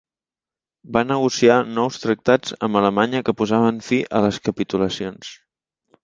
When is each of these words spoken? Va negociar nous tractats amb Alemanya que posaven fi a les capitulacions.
Va 0.95 1.01
negociar 1.09 1.57
nous 1.73 1.99
tractats 2.05 2.55
amb 2.67 2.79
Alemanya 2.81 3.21
que 3.27 3.35
posaven 3.41 3.77
fi 3.89 3.99
a 4.21 4.23
les 4.27 4.41
capitulacions. 4.49 5.35